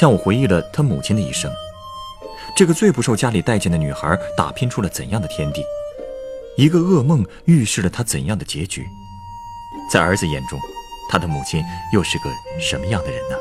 [0.00, 1.52] 向我回忆了他母亲的一生。
[2.56, 5.62] 这个最不受家里待见的女孩，打拼出了怎样的天地？
[6.56, 8.88] 一个噩梦预示了她怎样的结局？
[9.92, 10.58] 在儿子眼中，
[11.10, 13.36] 他的母亲又是个什么样的人呢？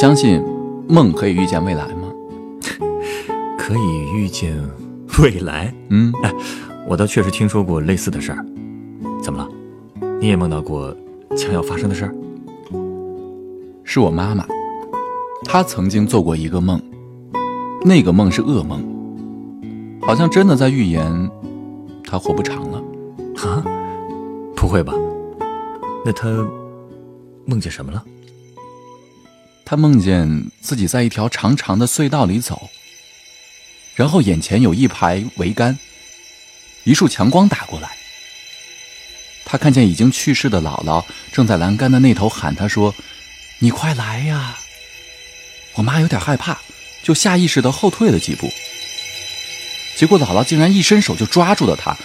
[0.00, 0.42] 相信
[0.88, 2.10] 梦可以预见未来吗？
[3.58, 4.56] 可以预见
[5.22, 5.74] 未来？
[5.90, 6.34] 嗯，哎，
[6.88, 8.42] 我倒确实听说过类似的事儿。
[9.22, 9.46] 怎么了？
[10.18, 10.96] 你也梦到过
[11.36, 12.14] 将要发生的事儿？
[13.84, 14.46] 是我妈妈，
[15.44, 16.80] 她曾经做过一个梦，
[17.84, 18.82] 那个梦是噩梦，
[20.00, 21.30] 好像真的在预言
[22.04, 22.82] 她活不长了。
[23.46, 23.62] 啊？
[24.56, 24.94] 不会吧？
[26.06, 26.26] 那她
[27.44, 28.02] 梦见什么了？
[29.70, 32.68] 他梦见自己在一条长长的隧道里走，
[33.94, 35.78] 然后眼前有一排桅杆，
[36.82, 37.88] 一束强光打过来。
[39.44, 42.92] 他看见已经去世的姥姥正在栏杆的那头喊他说
[43.62, 44.58] ：“你快来呀！”
[45.78, 46.58] 我妈有点害怕，
[47.04, 48.48] 就下意识的后退了几步。
[49.94, 51.96] 结果姥姥竟然一伸手就抓住了她，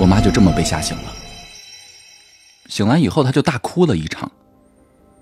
[0.00, 1.14] 我妈就这么被吓醒了。
[2.68, 4.32] 醒来以后，她就大哭了一场。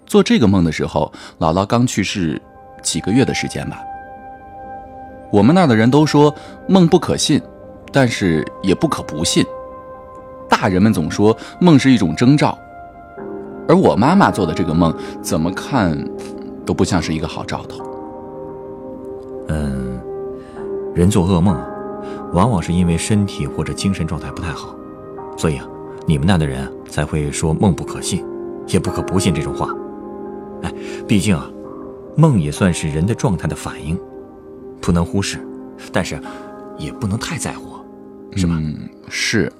[0.08, 2.40] 做这个梦的时候，姥姥刚去世
[2.82, 3.78] 几个月的时间吧。
[5.30, 6.34] 我们那儿的人都说
[6.66, 7.40] 梦不可信，
[7.92, 9.44] 但是也不可不信。
[10.48, 12.58] 大人们总说梦是一种征兆，
[13.68, 15.96] 而我妈妈做的这个梦，怎么看
[16.64, 17.84] 都不像是一个好兆头。
[19.48, 20.00] 嗯，
[20.94, 21.66] 人做噩梦啊，
[22.32, 24.74] 往往是因为身体或者精神状态不太好，
[25.36, 25.66] 所以啊，
[26.06, 28.24] 你们那的人才会说梦不可信，
[28.68, 29.68] 也不可不信这种话。
[31.06, 31.50] 毕竟啊，
[32.16, 33.98] 梦也算是人的状态的反应，
[34.80, 35.38] 不能忽视，
[35.92, 36.20] 但是
[36.78, 37.78] 也不能太在乎，
[38.36, 38.54] 是吧？
[38.58, 39.52] 嗯，是，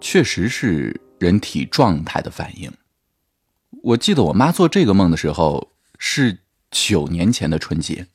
[0.00, 2.72] 确实是人体状态的反应。
[3.82, 6.38] 我记得我妈做这个梦的时候是
[6.70, 8.06] 九年前的春节，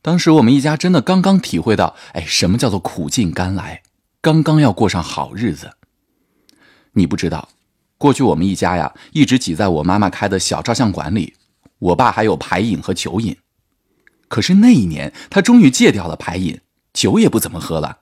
[0.00, 3.82] 当时我们一家真的刚刚体会到，哎，什么叫做苦尽甘来，
[4.22, 5.72] 刚刚要过上好日子。
[6.92, 7.48] 你不知道。
[7.98, 11.34] 过去我们一家呀，一直挤在我妈妈开的小照相馆里，
[11.80, 13.36] 我爸还有牌瘾和酒瘾。
[14.28, 16.60] 可是那一年，他终于戒掉了牌瘾，
[16.92, 17.98] 酒也不怎么喝了。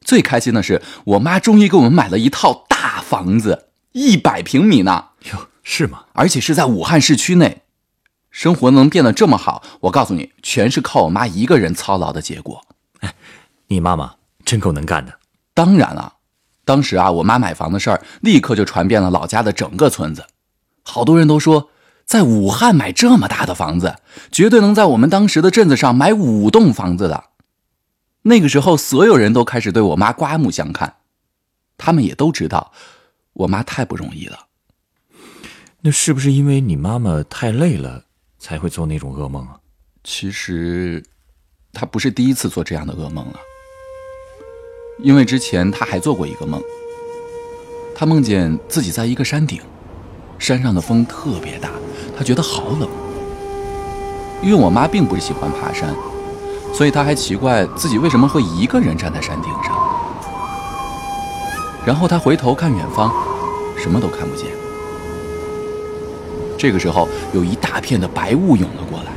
[0.00, 5.10] 最开心的是，我妈终于给我们买了一套大房子，一百平米呢。
[5.32, 6.06] 哟，是吗？
[6.12, 7.62] 而且是在武汉市区内，
[8.30, 12.64] 生活能变得这么好，我告诉你，全是靠我妈一个人操劳的结果。
[12.98, 13.14] 哎，
[13.68, 15.16] 你妈妈真够能干的。
[15.54, 16.14] 当然了。
[16.64, 20.24] 当时啊，我妈买房的事儿立刻就传遍了老家的整个村子，
[20.84, 21.70] 好多人都说，
[22.12, 23.96] 在武汉买这么大的房子，
[24.30, 27.24] 绝对能在我们当时的镇子上买五栋房子的。
[28.20, 30.96] 那个时候，所有人都开始对我妈刮目相看，
[31.78, 32.70] 他们也都知道，
[33.32, 34.40] 我妈太不容易了。
[35.80, 38.04] 那是不是因为你妈妈太累了，
[38.38, 39.56] 才会做那种噩梦啊？
[40.04, 41.02] 其实，
[41.72, 43.40] 她不是第一次做这样的噩梦了。
[44.98, 46.62] 因为之前她还做过一个梦，
[47.94, 49.62] 她梦见自己在一个山顶，
[50.42, 51.70] 山上的风特别大，
[52.18, 52.88] 他觉得好冷。
[54.42, 55.94] 因为我妈并不喜欢爬山，
[56.74, 59.72] 所以他还奇怪自己为什么会一个人站在山顶上。
[61.86, 63.12] 然后他回头看远方，
[63.78, 64.48] 什么都看不见。
[66.58, 69.11] 这个时候，有一大片的白雾涌了过来。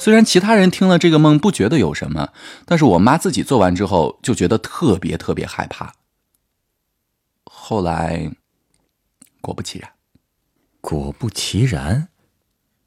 [0.00, 2.32] 虽然其他人听了这个梦不觉得有什么，
[2.64, 5.92] 但是我妈自己做完之后就觉得特别特别害怕。
[7.44, 8.30] 后来，
[9.42, 9.90] 果不其然，
[10.80, 12.08] 果不其然，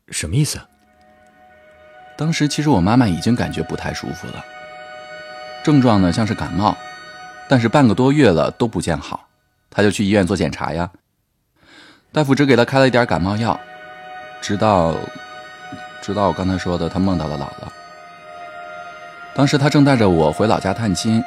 [0.07, 0.60] 什么意思？
[2.18, 4.44] 当时其实我妈妈已经感觉不太舒服了，
[5.63, 6.75] 症状呢像是感冒，
[7.48, 9.27] 但是半个多月了都不见好，
[9.69, 10.89] 她就去医院做检查呀。
[12.12, 13.60] 大夫只给她开了一点感冒药。
[14.42, 14.95] 直到，
[16.04, 17.72] 直到我刚才说的，他梦到了姥姥。
[19.34, 21.24] 当时他正带着我回老家探亲，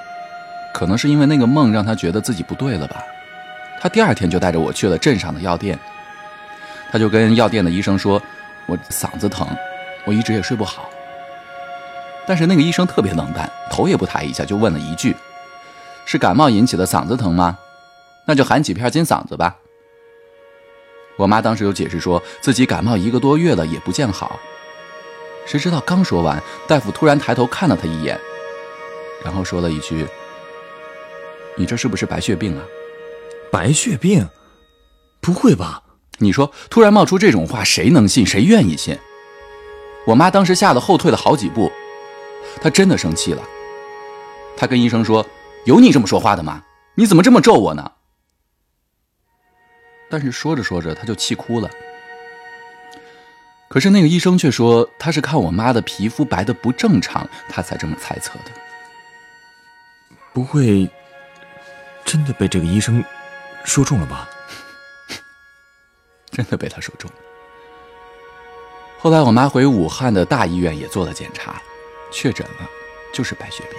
[0.75, 3.03] 可能是因为那个梦让他觉得自己不对了吧。
[3.81, 5.79] 他第二天就带着我去了镇上的药店，
[6.93, 8.21] 他就跟药店的医生说
[8.69, 9.49] ：“我嗓子疼，
[10.05, 10.91] 我一直也睡不好。”
[12.29, 15.17] 但是那个医生特别冷淡，头也不抬一下就问了一句
[16.05, 17.57] ：“是感冒引起的嗓子疼吗？
[18.27, 19.57] 那就含几片金嗓子吧。”
[21.17, 24.39] 我妈当时就解释说自己感冒一个多月了也不见好，
[25.47, 28.21] 谁知道刚说完，大夫突然抬头看了他一眼，
[29.25, 30.07] 然后说了一句
[31.57, 32.65] ：“你这是不是白血病啊？”
[33.51, 34.29] 白血病？
[35.21, 35.83] 不会吧？
[36.19, 38.27] 你说突然冒出这种话，谁能信？
[38.27, 38.99] 谁愿意信？
[40.07, 41.71] 我妈当时吓得后退了好几步，
[42.61, 43.43] 她真的生气了。
[44.57, 45.25] 她跟医生说
[45.65, 46.63] ：“有你这么说话的吗？
[46.97, 47.93] 你怎么这么咒我呢？”
[50.11, 51.71] 但是说着说着，她就气哭了。
[53.77, 58.51] 可是那个医生却说，他是看我妈的皮肤白的不正常，他才这么猜测的。
[60.33, 60.89] 不会
[62.03, 63.05] 真的被这个医生
[63.67, 64.31] 说中了吧？
[66.33, 67.17] 真的被他说中了。
[68.99, 71.61] 后来我妈回武汉的大医院也做了检查，
[72.11, 72.67] 确诊了，
[73.13, 73.79] 就是白血病。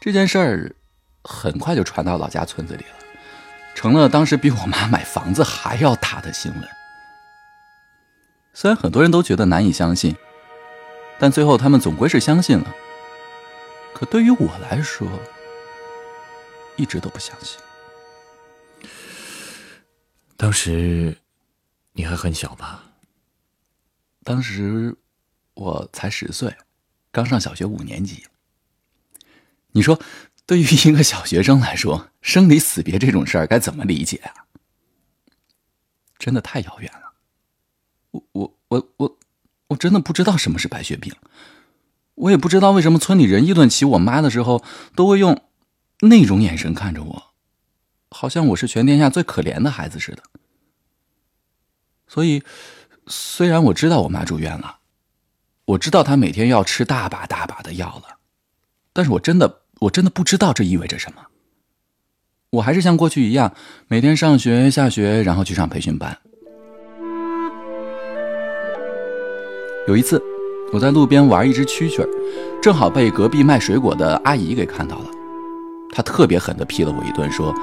[0.00, 0.72] 这件事儿。
[1.24, 3.09] 很快就传到老家村子里了，
[3.74, 6.68] 成了当时比我妈买房子还要大的新闻。
[8.52, 10.14] 虽然很多人都觉得难以相信，
[11.18, 12.74] 但最后他们总归是相信了。
[13.94, 15.08] 可对于我来说，
[16.76, 17.58] 一直都不相信。
[20.36, 21.16] 当时
[21.92, 22.84] 你还很小吧？
[24.24, 24.96] 当时
[25.54, 26.54] 我才十岁，
[27.10, 28.26] 刚上小学五年级。
[29.72, 30.00] 你说？
[30.50, 34.50] 对于一个小学生来说，生离死别这种事儿该怎么理解啊？
[36.18, 37.12] 真的太遥远了。
[38.10, 39.18] 我我我我
[39.68, 41.14] 我真的不知道什么是白血病，
[42.16, 44.64] 我也不知道为什么村里人议论起我妈的时候
[44.96, 45.40] 都会用
[46.00, 47.32] 那种眼神看着我，
[48.10, 50.24] 好像我是全天下最可怜的孩子似的。
[52.08, 52.42] 所以，
[53.06, 54.80] 虽然我知道我妈住院了，
[55.66, 58.18] 我知道她每天要吃大把大把的药了，
[58.92, 59.59] 但是我真的。
[59.80, 61.22] 我真的不知道这意味着什么。
[62.50, 63.52] 我还是像过去一样，
[63.88, 66.16] 每天上学、下学，然后去上培训班。
[69.88, 70.22] 有一次，
[70.72, 72.06] 我在路边玩一只蛐蛐，
[72.60, 75.06] 正好被隔壁卖水果的阿姨给看到了。
[75.92, 77.54] 她特别狠地批了我一顿，说：“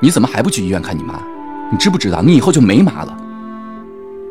[0.00, 1.22] 你怎么还不去医院看你妈？
[1.70, 3.14] 你知不知道你以后就没妈了？”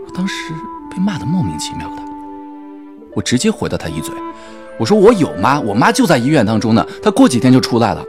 [0.04, 0.52] 我当时
[0.90, 2.02] 被骂得莫名其妙的，
[3.16, 4.16] 我直接回了她一嘴。
[4.80, 8.04] 我说我有妈，我妈就在医院当中呢，她过几天就出来了。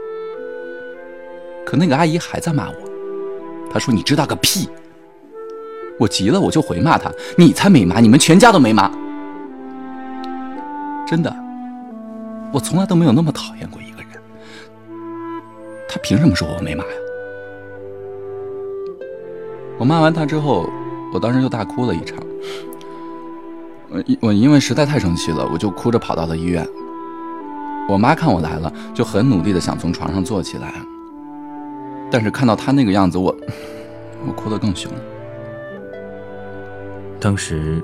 [1.65, 2.75] 可那个阿姨还在骂我，
[3.71, 4.69] 她说你知道个屁！
[5.99, 8.89] 我急了，我就回骂她，你才没妈，你们全家都没妈。
[11.05, 11.35] 真的，
[12.53, 14.09] 我从来都没有那么讨厌过一个人，
[15.89, 16.89] 他凭什么说我没妈呀？
[19.77, 20.69] 我骂完他之后，
[21.13, 22.17] 我当时就大哭了一场。
[23.91, 26.65] 我我因为实在太生气了，我就哭着跑到了医院。
[27.89, 30.73] 我妈看我来了，就很努力的想从床上坐起来，
[32.09, 33.35] 但是看到她那个样子，我
[34.25, 34.89] 我哭得更凶。
[37.19, 37.83] 当时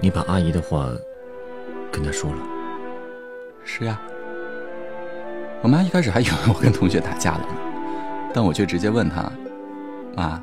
[0.00, 0.88] 你把阿姨的话
[1.92, 2.38] 跟她说了？
[3.62, 4.00] 是呀。
[5.62, 7.54] 我妈一开始还以为我跟同学打架了呢，
[8.32, 9.30] 但我却直接问她
[10.16, 10.42] ：“妈，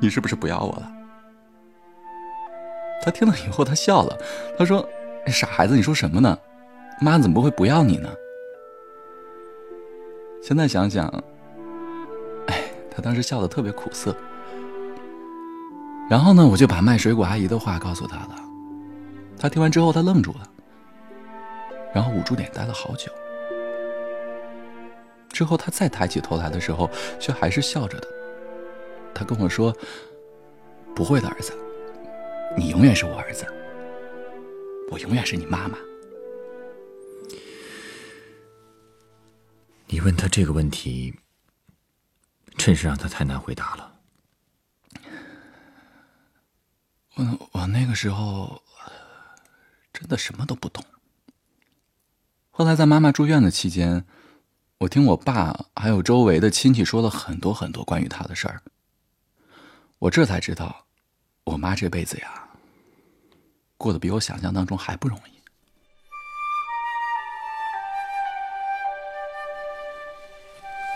[0.00, 0.90] 你是不是不要我了？”
[3.04, 4.18] 他听了以后，他笑了。
[4.56, 4.88] 他说
[5.28, 6.38] ：“傻孩子，你说什么呢？
[7.02, 8.08] 妈怎么会不要你呢？”
[10.42, 11.06] 现在想想，
[12.46, 14.16] 哎，他当时笑得特别苦涩。
[16.08, 18.36] 然后呢，我就把卖水果阿姨的话告诉他了。
[19.38, 20.48] 他听完之后，他愣住了，
[21.94, 23.12] 然后捂住脸待了好久。
[25.30, 28.08] 之后他再抬起头来的时候，却还是笑着的。
[29.12, 29.74] 他跟我说
[30.96, 31.52] ：“不会的，儿子。”
[32.56, 33.44] 你永远是我儿子，
[34.90, 35.76] 我永远是你妈妈。
[39.86, 41.14] 你问他这个问题，
[42.56, 43.92] 真是让他太难回答了。
[47.16, 48.62] 我我那个时候
[49.92, 50.84] 真的什么都不懂。
[52.50, 54.04] 后来在妈妈住院的期间，
[54.78, 58.62] 我听我爸还有周围的亲戚说了很多很多关于他的事儿，
[59.98, 60.86] 我这才知道，
[61.44, 62.43] 我妈这辈子呀。
[63.84, 65.34] 过得比我想象当中还不容易。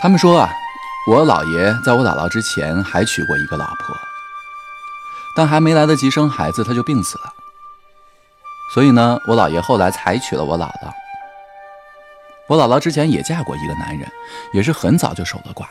[0.00, 0.50] 他们说啊，
[1.06, 3.94] 我姥爷在我姥姥之前还娶过一个老婆，
[5.36, 7.30] 但还没来得及生孩子，他就病死了。
[8.72, 10.90] 所以呢，我姥爷后来才娶了我姥姥。
[12.48, 14.10] 我姥姥之前也嫁过一个男人，
[14.54, 15.66] 也是很早就守了寡。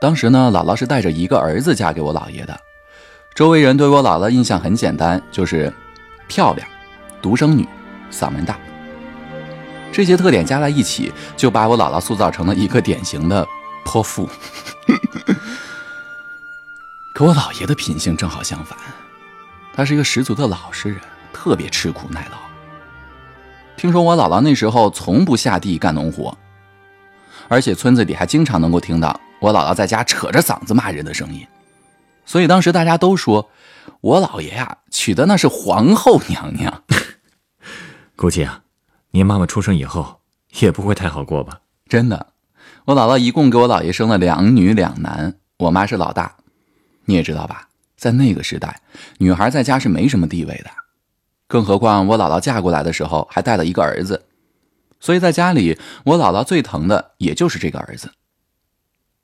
[0.00, 2.56] 当时呢，姥姥是带着一个儿子嫁给我姥爷的。
[3.36, 5.70] 周围人对我姥姥印象很简单，就是
[6.26, 6.66] 漂亮、
[7.20, 7.68] 独生女、
[8.10, 8.58] 嗓门大。
[9.92, 13.46] 这些特点加在一起，就把我姥姥塑造成了一个典型的
[13.84, 14.26] 泼妇。
[17.12, 18.78] 可我姥爷的品性正好相反，
[19.74, 20.98] 他是一个十足的老实人，
[21.30, 22.38] 特别吃苦耐劳。
[23.76, 26.34] 听说我姥姥那时候从不下地干农活，
[27.48, 31.46] 而且村子里还经常能够听到我姥姥在家扯着嗓子骂人的声音，
[32.26, 33.48] 所以当时大家都说
[34.02, 36.82] 我姥爷呀娶的那是皇后娘娘。
[38.14, 38.62] 估计啊，
[39.12, 40.20] 您妈妈出生以后
[40.60, 41.60] 也不会太好过吧？
[41.88, 42.26] 真的，
[42.86, 46.36] 我姥姥一共给我姥爷生了两女两男，我妈是老大。
[47.04, 48.80] 你也知道吧，在那个时代，
[49.18, 50.70] 女孩在家是没什么地位的。
[51.46, 54.26] 更何况我姥姥嫁过来的时候还带了一个儿子，
[54.98, 58.10] 所以在家里我姥姥最疼的也就是这个儿子。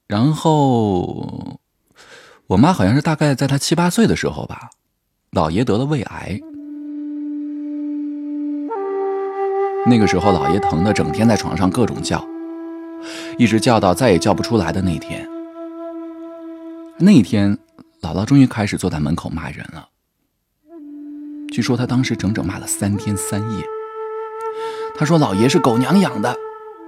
[0.07, 1.61] 然后，
[2.49, 4.69] 我妈好像是大概在她七八岁的时候吧，
[5.33, 6.39] 姥爷得了胃癌。
[9.87, 12.25] 那个时候姥爷疼的整天在床上各种叫，
[13.39, 15.29] 一直叫到再也叫不出来的那天。
[16.99, 17.59] 那天，
[18.01, 19.89] 姥姥终于开始坐在门口骂人了。
[21.51, 23.65] 据说他当时整整骂了三天三夜。
[24.95, 26.37] 他说：“老爷是狗娘养的，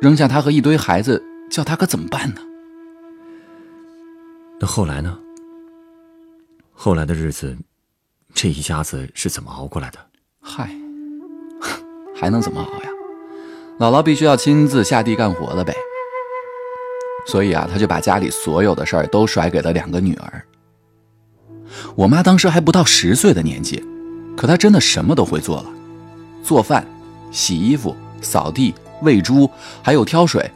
[0.01, 2.41] 扔下他和一堆孩子，叫他可怎么办呢？”
[4.61, 5.19] 那后来呢？
[6.75, 7.57] 后来的日子，
[8.35, 9.99] 这一家子是怎么熬过来的？
[10.41, 10.69] 嗨，
[12.15, 12.91] 还能怎么熬呀？
[13.79, 15.75] 姥姥必须要亲自下地干活了呗。
[17.27, 20.45] 所以啊，他就把家里所有的事儿都甩给了两个女儿。
[21.97, 23.83] 我妈当时还不到十岁的年纪。
[24.37, 25.71] 可她真的什么都会做了，
[26.43, 26.85] 做饭、
[27.31, 29.49] 洗衣服、扫地、喂猪，
[29.81, 30.51] 还有挑水。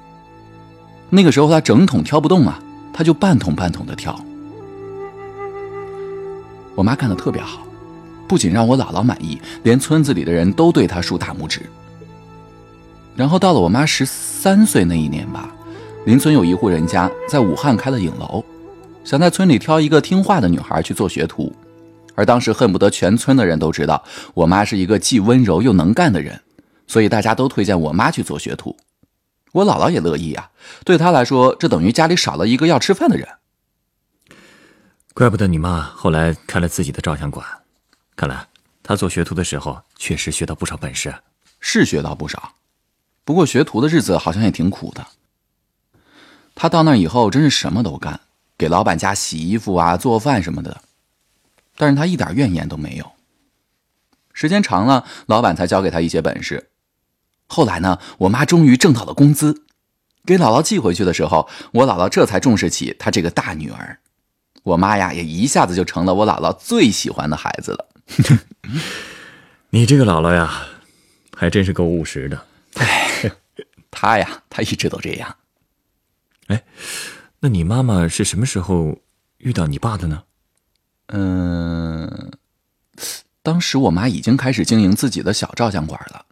[1.11, 2.61] 那个时候她整桶挑不动啊，
[2.93, 4.19] 她就半桶半桶的挑。
[6.79, 7.67] 我妈干的特别好，
[8.29, 11.63] 不仅让我姥姥满意，连村子里的人都对她竖大拇指。
[13.17, 15.53] 然后到了我妈十三岁那一年吧，
[16.07, 18.45] 邻村有一户人家在武汉开了影楼，
[19.03, 21.53] 想在村里挑一个听话的女孩去做学徒。
[22.15, 24.01] 而当时恨不得全村的人都知道
[24.33, 26.41] 我妈是一个既温柔又能干的人，
[26.87, 28.77] 所以大家都推荐我妈去做学徒。
[29.51, 30.49] 我姥姥也乐意啊，
[30.85, 33.27] 对她来说，这等于家里少了一个要吃饭的人。
[35.19, 37.45] 怪不得你妈后来开了自己的照相馆，
[38.15, 38.47] 看来
[38.85, 41.13] 她做学徒的时候确实学到不少本事。
[41.59, 42.55] 是学到不少，
[43.25, 45.05] 不过学徒的日子好像也挺苦的。
[46.55, 48.21] 她到那以后真是什么都干，
[48.57, 50.83] 给老板家洗衣服啊、做饭什么的。
[51.75, 53.11] 但是他一点怨言都没有。
[54.33, 56.71] 时间长了，老板才教给他一些本事。
[57.49, 59.65] 后来呢，我妈终于挣到了工资，
[60.25, 63.99] 给姥姥寄回去的时候，我姥姥这才重视起她这个大女儿。
[64.69, 67.87] 我妈呀，也一下子就成了我姥姥最喜欢的孩子了。
[69.71, 70.67] 你这个姥姥呀，
[71.35, 72.45] 还真是够务实的。
[72.75, 73.33] 哎，
[73.91, 75.37] 她呀，她一直都这样。
[76.49, 76.63] 哎，
[77.41, 78.99] 那你妈妈是什么时候
[79.39, 80.23] 遇到你爸的呢？
[81.09, 82.31] 嗯，
[83.43, 86.27] 当时我妈已经开始经营自己的小照相馆了，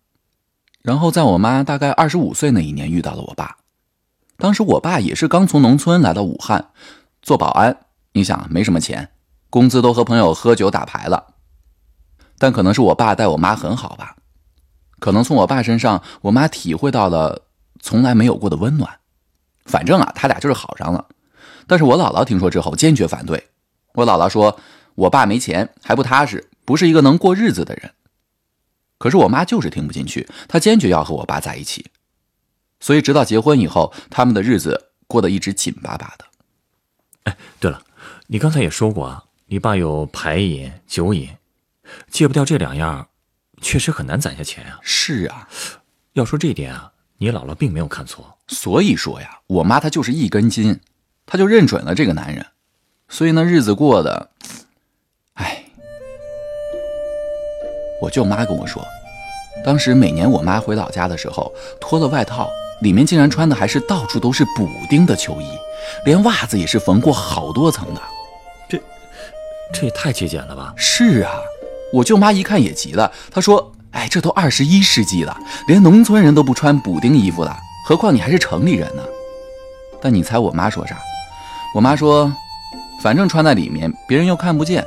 [0.83, 3.57] 然后在我妈大概二十五岁那一年遇到了我爸。
[4.39, 6.71] 当时我爸也是刚从农村来到武汉
[7.23, 7.86] 做保安，
[8.17, 9.11] 你想没什么钱，
[9.51, 11.35] 工资都和朋友喝酒打牌了。
[12.39, 14.17] 但可能是我爸待我妈很好吧，
[14.99, 17.43] 可能从我爸身上，我妈体会到了
[17.79, 19.01] 从来没有过的温暖。
[19.67, 21.07] 反正啊，他俩就是好上了。
[21.67, 23.49] 但是我姥姥听说之后坚决反对。
[23.93, 24.59] 我姥姥说
[24.97, 27.93] ：“我爸没钱，还不踏实，不是一个能过日子的人。”
[28.97, 31.85] 可是我妈就是听不进去，她坚决要和我爸在一起。
[32.81, 36.25] 所以直到结婚以后，他们的日子过得一直紧巴巴的。
[37.25, 37.83] 哎，对了，
[38.29, 41.31] 你刚才也说过啊，你爸有牌瘾、酒瘾，
[42.11, 43.07] 戒不掉这两样，
[43.63, 44.81] 确实很难攒下钱啊。
[44.83, 45.49] 是啊，
[46.15, 48.37] 要说这点啊，你姥姥并没有看错。
[48.49, 50.81] 所以说呀，我妈她就是一根筋，
[51.25, 52.45] 她就认准了这个男人。
[53.09, 54.31] 所以那日子过的，
[55.35, 55.65] 哎，
[58.03, 58.85] 我舅妈跟我说，
[59.65, 65.47] 当时每年我妈回老家的时候，脱了外套，里面竟然穿的还是到处都是补丁的秋衣，
[66.05, 68.03] 连袜子也是缝过好多层的。
[69.73, 70.73] 这，也太节俭了吧？
[70.77, 71.33] 是啊，
[71.93, 77.57] 我舅妈一看也急了，她说：“哎，这都二十一世纪了，连农村人都不穿补丁衣服了，
[77.87, 79.03] 何况你还是城里人呢？”
[80.01, 80.99] 但你猜我妈说啥？
[81.75, 82.33] 我妈说，
[83.03, 84.85] 反正穿在里面，别人又看不见。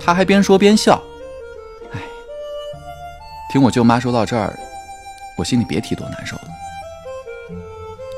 [0.00, 1.02] 她还边说边笑。
[1.92, 2.00] 哎，
[3.50, 4.58] 听我舅妈说到这儿，
[5.36, 6.42] 我心里别提多难受了。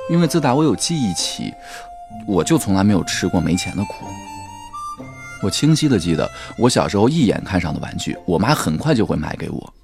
[0.09, 1.53] 因为自打我有记忆起，
[2.27, 4.07] 我就从来没有吃过没钱的苦。
[5.47, 9.75] 我清晰的记得，我小时候一眼看上的玩具，我妈很快就会买给我。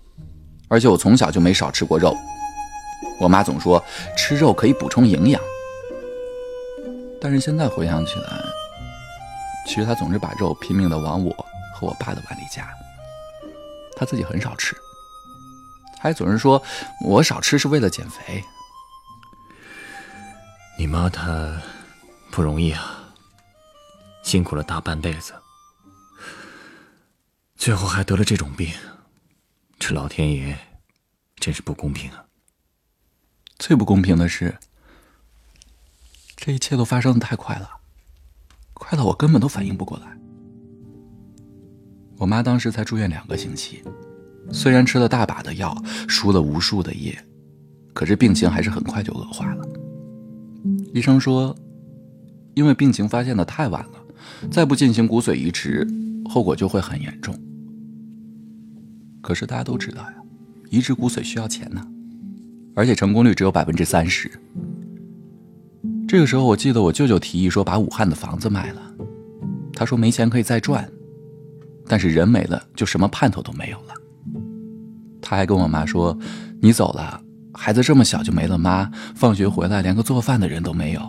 [0.67, 2.17] 而且我从小就没少吃过肉。
[3.21, 3.81] 我妈总说
[4.17, 5.41] 吃肉可以补充营养，
[7.21, 8.45] 但是现在回想起来，
[9.65, 11.31] 其实她总是把肉拼命的往我
[11.77, 12.69] 和我爸的碗里夹，
[13.95, 14.75] 她自己很少吃，
[16.01, 16.61] 还总是说
[17.05, 18.43] 我少吃是为了减肥。
[20.77, 21.53] 你妈她
[22.33, 23.05] 不容易啊，
[24.25, 25.33] 辛苦了大半辈子，
[27.65, 28.69] 最后还得了这种病，
[29.79, 30.59] 这老天爷
[31.37, 32.25] 真是不公平啊！
[33.57, 34.59] 最不公平的是，
[36.35, 37.71] 这一切都发生的太快了，
[38.75, 40.19] 快到我根本都反应不过来。
[42.17, 43.81] 我妈当时才住院两个星期，
[44.53, 45.73] 虽然吃了大把的药，
[46.09, 47.17] 输了无数的液，
[47.95, 49.65] 可是病情还是很快就恶化了。
[50.93, 51.57] 医生说，
[52.55, 54.05] 因为病情发现的太晚了，
[54.51, 55.87] 再不进行骨髓移植，
[56.29, 57.33] 后果就会很严重。
[59.23, 60.15] 可是大家都知道呀，
[60.69, 61.87] 移植骨髓需要钱呢，
[62.75, 64.31] 而且成功率只有百分之三十。
[66.07, 68.83] 这个时候，我记得我舅舅提议说把武汉的房子卖了，
[69.73, 70.87] 他说没钱可以再赚，
[71.87, 73.95] 但是人没了就什么盼头都没有了。
[75.23, 76.19] 他还跟我妈说
[76.61, 77.19] ：“你走了。”
[77.55, 81.01] 孩子这么小就没了妈，放学回来连个做饭的人都没有，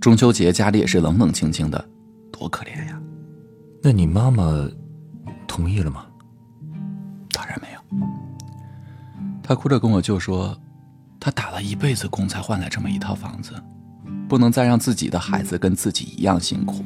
[0.00, 1.82] 中秋节家里也是冷冷清清的，
[2.30, 3.00] 多可怜呀！
[3.80, 4.68] 那你妈妈
[5.46, 6.04] 同意了吗？
[7.32, 7.80] 当然没有。
[9.42, 10.56] 她哭着跟我舅说，
[11.18, 13.52] 她打了一辈子工才换来这么一套房子，
[14.28, 16.84] 不能再让自己的孩子跟自己一样辛苦。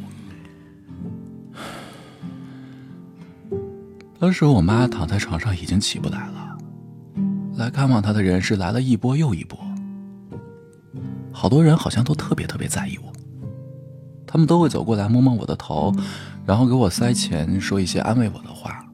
[4.19, 6.57] 当时我妈躺在床上已经起不来了。
[7.57, 9.59] 来看望他的人是来了一波又一波，
[11.33, 13.13] 好多人好像都特别特别在意我，
[14.27, 15.95] 他们都会走过来摸摸我的头，
[16.45, 18.86] 然后给我塞钱，说一些安慰我的话。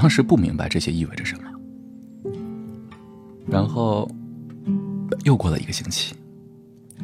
[0.00, 1.44] 当时不明白这些意味着什么。
[3.46, 4.10] 然后
[5.24, 6.14] 又过了一个星期，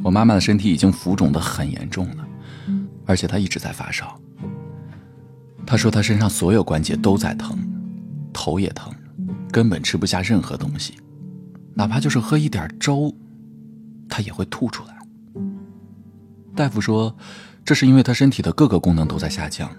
[0.02, 2.26] 我妈妈的身体已经浮肿的很严重了，
[3.04, 4.18] 而且她一直在发烧。
[5.66, 7.58] 她说她身上所有关节都在疼。
[8.32, 8.90] 头也疼，
[9.50, 10.94] 根本吃不下任何东西，
[11.74, 13.14] 哪怕就是喝一点粥，
[14.08, 14.96] 她也会吐出来。
[16.54, 17.14] 大夫说，
[17.62, 19.70] 这是因为她身体的各个功能都在下降。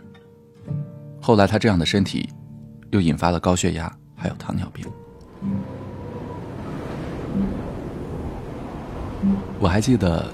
[1.19, 2.29] 后来她这样的身体，
[2.91, 4.85] 又引发了高血压，还有糖尿病。
[9.59, 10.31] 我还记得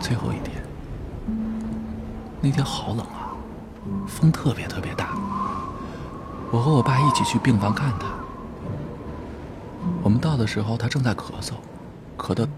[0.00, 0.62] 最后一天，
[2.40, 3.36] 那天好冷啊，
[4.06, 5.14] 风特别特别大。
[6.50, 8.06] 我和我爸一起去病房看他。
[10.02, 11.52] 我们到的时候，他正在咳嗽，
[12.16, 12.48] 咳得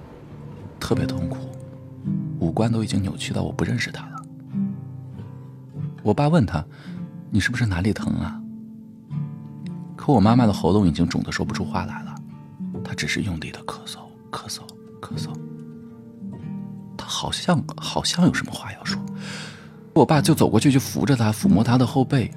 [0.78, 1.37] 特别痛苦，
[2.38, 4.22] 五官都已经扭曲到我不认识他了。
[6.02, 6.64] 我爸问他
[7.30, 8.38] ：“你是不是哪里疼啊？”
[10.14, 12.14] 我妈妈的喉咙已经肿得说不出话来了，
[12.82, 13.98] 她只是用力的咳嗽，
[14.30, 14.60] 咳嗽，
[15.00, 15.28] 咳嗽。
[16.96, 19.00] 她好像好像有什么话要说，
[19.92, 22.30] 我爸就走过去，就扶着她，抚摸她的后背。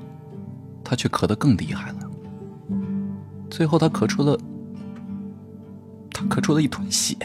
[0.84, 2.00] 她却咳得更厉害了，
[3.50, 4.38] 最后她咳出了，
[6.12, 7.16] 她咳出了一团血。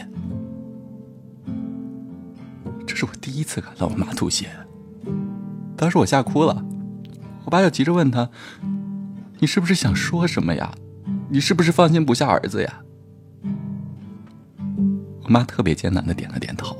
[2.85, 4.49] 这是我第一次看到我妈吐血，
[5.75, 6.63] 当时我吓哭了。
[7.43, 8.29] 我爸就急着问他
[9.39, 10.71] ：“你是不是想说什么呀？
[11.29, 12.81] 你是不是放心不下儿子呀？”
[15.23, 16.77] 我妈特别艰难的点了点头，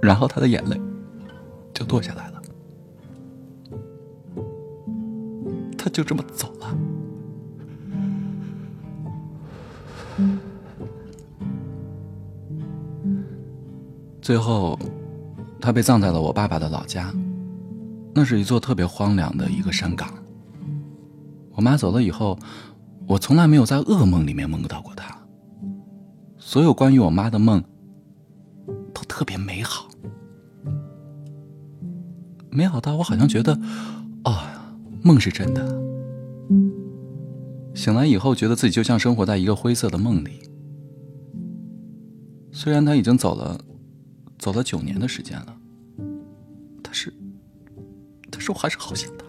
[0.00, 0.80] 然后她的眼泪
[1.72, 2.42] 就落下来了。
[5.76, 6.74] 他就这么走了。
[14.22, 14.78] 最后，
[15.60, 17.12] 他被葬在了我爸爸的老家，
[18.14, 20.08] 那是一座特别荒凉的一个山岗。
[21.54, 22.38] 我妈走了以后，
[23.06, 25.16] 我从来没有在噩梦里面梦到过她。
[26.38, 27.62] 所有关于我妈的梦，
[28.92, 29.88] 都特别美好，
[32.50, 33.58] 美好到我好像觉得，
[34.24, 34.36] 哦。
[35.06, 35.62] 梦是真的，
[37.74, 40.40] 醒来以后觉得自己就像生活在一个灰色的梦里。
[42.50, 43.60] 虽然他已经走了，
[44.38, 45.54] 走了九年的时间了，
[46.82, 47.12] 但是，
[48.30, 49.23] 但是我还是好想他。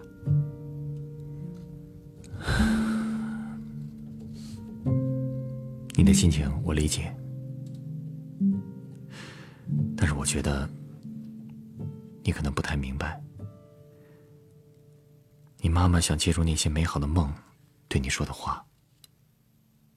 [5.97, 7.15] 你的心情我理解，
[9.95, 10.69] 但是我觉得
[12.21, 13.21] 你可能不太明白，
[15.59, 17.33] 你妈妈想借助那些美好的梦
[17.87, 18.65] 对你说的话。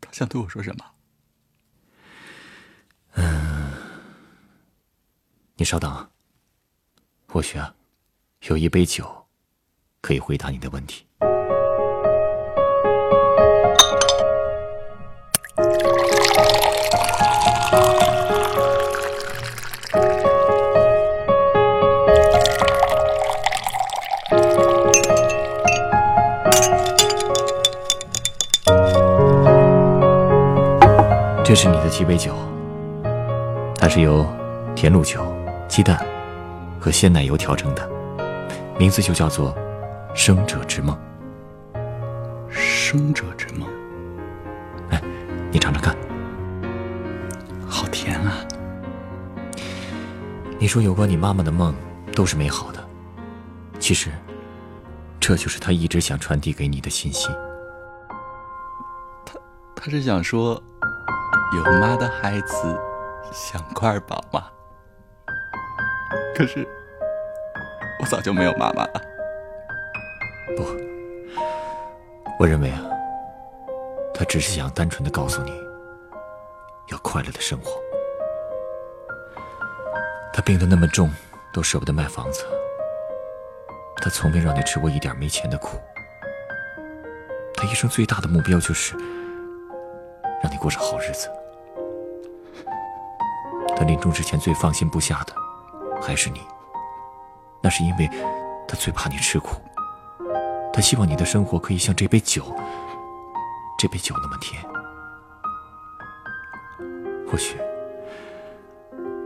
[0.00, 0.84] 她想对我说什么？
[3.14, 3.72] 嗯，
[5.56, 6.08] 你稍等，
[7.26, 7.74] 或许啊，
[8.46, 9.26] 有一杯酒
[10.00, 11.04] 可以回答你的问题。
[31.48, 32.34] 这是你的鸡尾酒，
[33.78, 34.26] 它是由
[34.76, 35.34] 甜露酒、
[35.66, 35.98] 鸡蛋
[36.78, 37.90] 和鲜奶油调成的，
[38.78, 39.56] 名字就叫做
[40.14, 40.94] “生者之梦”。
[42.52, 43.66] 生者之梦，
[44.90, 45.02] 哎，
[45.50, 45.96] 你尝尝看，
[47.66, 48.44] 好甜啊！
[50.58, 51.74] 你说有关你妈妈的梦
[52.14, 52.88] 都是美好的，
[53.78, 54.10] 其实
[55.18, 57.30] 这就是她一直想传递给你的信息。
[59.24, 59.32] 她，
[59.74, 60.62] 她是想说。
[61.50, 62.78] 有妈的孩子
[63.32, 64.50] 像块宝吗？
[66.34, 66.66] 可是
[68.00, 69.02] 我早就没有妈妈了。
[70.56, 70.64] 不，
[72.38, 72.82] 我认为啊，
[74.12, 75.52] 他只是想单纯的告诉你，
[76.92, 77.72] 要快乐的生活。
[80.32, 81.10] 他病得那么重，
[81.52, 82.44] 都舍不得卖房子。
[83.96, 85.80] 他从没让你吃过一点没钱的苦。
[87.56, 88.94] 他一生最大的目标就是
[90.42, 91.28] 让你过上好日子。
[93.76, 95.34] 他临终之前最放心不下的，
[96.02, 96.40] 还是你。
[97.60, 98.08] 那是因为，
[98.66, 99.60] 他最怕你吃苦。
[100.72, 102.44] 他希望你的生活可以像这杯酒，
[103.78, 104.62] 这杯酒那么甜。
[107.28, 107.56] 或许，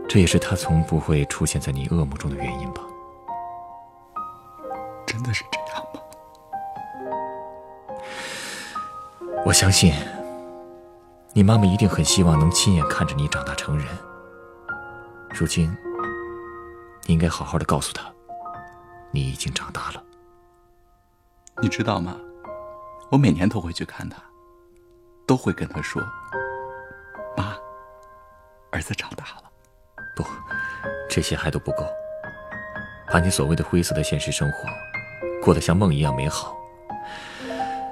[0.09, 2.81] 这也是他从不会出现在你噩梦中的原因吧。
[5.05, 6.01] 真的是这样吗？
[9.45, 9.93] 我相信，
[11.35, 13.87] 你妈妈一定很希望能亲眼看着你长大成人。
[15.31, 15.75] 如今，
[17.05, 18.03] 你应该好好的告诉她，
[19.09, 20.03] 你已经长大了。
[21.59, 22.15] 你知道吗？
[23.09, 24.21] 我每年都会去看她，
[25.25, 26.03] 都会跟她说
[27.35, 27.55] ：“妈，
[28.71, 29.49] 儿子长大了。”
[30.15, 30.23] 不，
[31.09, 31.83] 这些还都不够。
[33.11, 34.69] 把你所谓的灰色的现实生活
[35.43, 36.55] 过得像梦一样美好，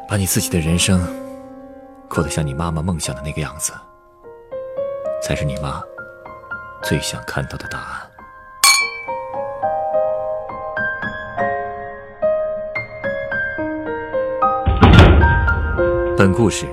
[0.08, 1.00] 把你自己的人生
[2.14, 3.72] 过得像你妈妈梦想的那个样子，
[5.24, 5.82] 才是你妈。
[6.84, 8.02] 最想看到的答案。
[16.18, 16.68] 本故事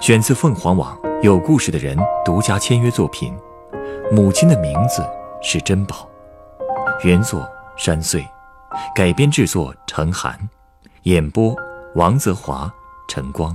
[0.00, 3.36] 选自凤凰网有故事的人独家签约作品，
[4.10, 5.04] 《母亲的名字
[5.42, 6.08] 是珍宝》，
[7.06, 8.26] 原作山穗，
[8.94, 10.38] 改编制作陈寒，
[11.02, 11.54] 演播
[11.96, 12.72] 王泽华、
[13.08, 13.54] 陈光，